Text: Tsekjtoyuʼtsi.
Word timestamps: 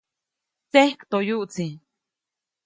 Tsekjtoyuʼtsi. 0.69 1.67